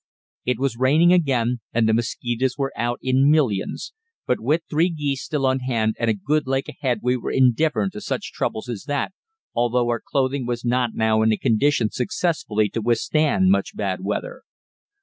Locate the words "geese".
4.89-5.23